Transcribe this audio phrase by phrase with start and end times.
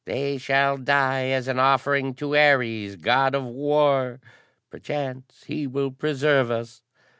[0.05, 4.19] They shall die as an offering to Ares, God of War.
[4.71, 6.81] Perchance he will preserve us."